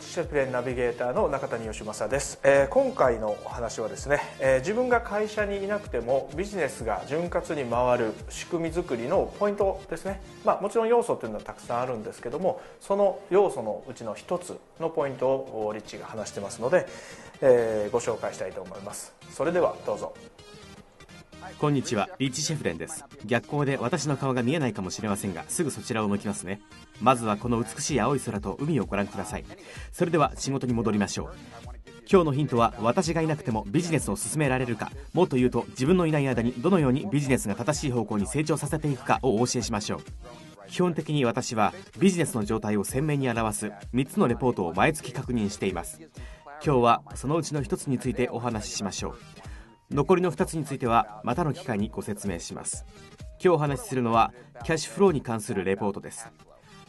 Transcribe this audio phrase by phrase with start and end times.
[0.00, 16.86] シプレンナビゲーターの中谷義正です、えー、今回のお話はですね、えー、自分が会社にいなくてもビジネスが潤滑に回る仕組み作りのポイントですね、まあ、もちろん要素というのはたくさんあるんですけどもその要素のうちの一つのポイントをリッチが話してますので、
[17.40, 19.12] えー、ご紹介したいと思います。
[19.30, 20.14] それではどうぞ。
[21.56, 22.08] こんにちは。
[22.18, 23.04] リッチ・シェフレンです。
[23.24, 26.60] 逆光で私の顔が見えないかもしれませんがすぐそちらを向きますね。
[27.00, 29.44] まずはこの美しい青い空と海をご覧ください。
[29.90, 31.34] それでは仕事に戻りましょう。
[32.10, 40.00] 今日のヒントは私がいなくてもビジネスを進められるかもっと言うと自分のいない間にどのようにビジネスが正しい方向に成長させていくかをお教えしましょう。
[40.70, 46.00] 基本的に私はビジネスの状態を鮮明に表す3つのレポートを毎月確認しています。
[46.64, 49.47] 今日はそのうちの1つについてお話ししましょう。
[49.90, 52.84] 残りの2つについてはまたの機会にご説明します。
[53.40, 56.28] 今日お話しするのはキャッシュフローに関するレポートです。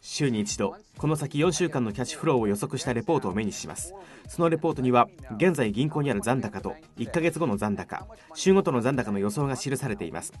[0.00, 3.94] 週に一度この先4週間のキャッシュフローを予測したレポートを目にします。
[4.28, 10.32] そのレポートには現在銀行にある残高と1ヶ月後の残高週ごとの残高の予想が記されています。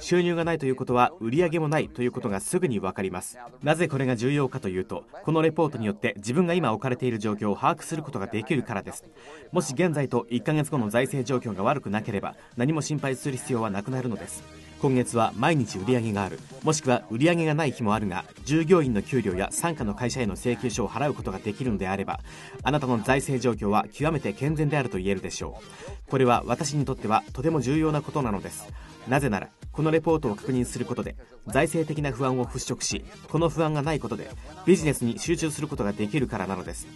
[0.00, 3.38] 収入がないということは売上もないということがすぐに分かります。
[3.62, 9.04] なぜこれが重要かというとこのレポートによって自分が今置かれている状況を把握することができるからです。
[9.52, 14.69] もし現在と1ヶ月後の財政状況が悪くなければ何も心配する必要はなくなるのです。
[14.80, 16.40] 今月は毎日売り上げがある。
[16.62, 22.20] もしくは売り上げがない日もあるが従業員の給料や傘下の会社への請求書を払うことができるのであれば
[22.62, 25.60] あなたの財政状況は極めて健全であると言えるでしょ
[26.06, 26.10] う。
[26.10, 28.72] これは私にとってはとても重要なことなのです。
[29.06, 31.16] なぜならこのレポートを確認することで
[31.46, 34.30] 財政的な不安を払拭しこの不安がないことで
[34.66, 36.86] ビジネスに集中することができるからなのです。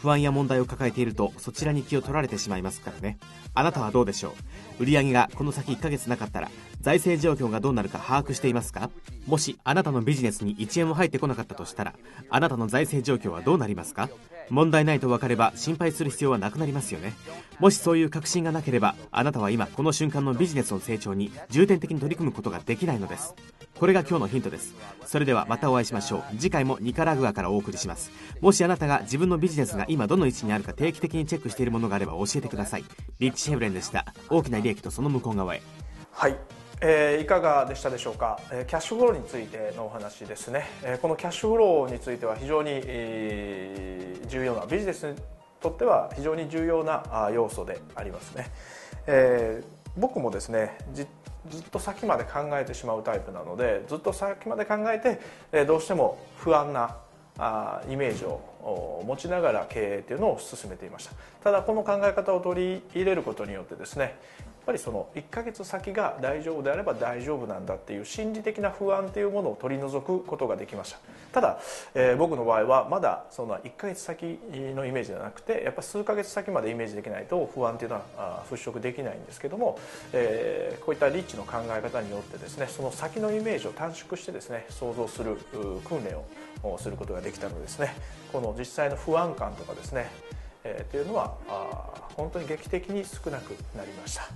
[0.00, 3.18] 不安や問題を抱えているとそちらに気を取られてしまいますからね。
[3.54, 4.34] あなたはどうでしょ
[4.78, 4.82] う？
[4.82, 6.50] 売り上げがこの先1ヶ月なかったら
[6.80, 8.90] 財政状況がどうなるか把握していますか？
[9.26, 11.94] もしあなたのビジネスに1円も入ってこなかったとしたら
[12.30, 14.08] あなたの財政状況はどうなりますか？
[14.50, 17.14] 問題ないと分かれば心配する必要はなくなりますよね。
[17.58, 23.34] もしそういう確信がなければあなたは今この瞬間のビジネスの成長に重点的に取り組むことができないのです。
[23.78, 24.74] これが今日のヒントです。
[25.06, 26.22] それではまたお会いしましょう。
[26.36, 28.10] 次回もニカラグアからお送りします。
[28.40, 32.84] もしあなたが自分のビジネスが今どの位置にあるか定期的にチェックしているものがあれば教えてください。
[33.20, 34.04] リッチ・シェブレンでした。
[34.28, 35.62] 大きな利益とその向こう側へ。
[36.10, 36.36] はい。
[36.80, 45.16] えー、いかがでしたでしょうか、えー、キャッシュフローについてのお話ですね、えー、このキャッシュフローについては非常に、えー、重要なビジネスに
[45.60, 48.50] とっては非常に重要な要素でありますね、
[49.08, 50.78] えー、僕もですね
[51.50, 55.20] ずっと先まで考えてしまうタイプなのでずっと先まで考えて、
[55.52, 56.96] え、どうしても不安な
[57.38, 61.12] あイメージを持ちながら経営というのを進めていました。
[61.42, 64.18] ただこの考え方を取り入れることによってですね
[64.68, 70.98] ぱりその1ヶ月先が大丈夫であれば大丈夫なんだっていう心理的な不安っていうものを取り除くことができました。
[71.32, 71.58] ただ、
[71.94, 74.38] えー、僕の場合はまだその1ヶ月先
[74.74, 79.78] のイメージではなくてやっぱ数ヶ月先までイメージできないと不安っていうのは払拭できないんですけども、
[80.12, 85.36] えー、こういったリッチの考え方によってですねその先のイメージを短縮してですね想像する
[85.84, 86.14] 訓練
[86.62, 87.94] をすることができたのですね。
[88.32, 90.10] この実際の不安感とかですね
[90.68, 94.28] えー、というのはあ本当に劇的に少なくなりました。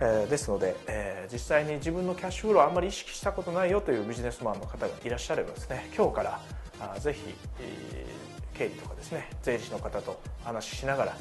[0.00, 6.40] えー、ですので、えー、実際に自分のキャッシュフローあんまり意識したことないよというビジネスマンの方がいらっしゃればですね今日から
[6.80, 7.22] あぜひ、
[7.60, 11.16] えー、経理とかですね税理士の方と話ししながら、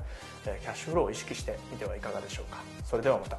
[0.48, 3.38] えー、キャッシュフローを意識してみてはいかがでしょうかそれではまた。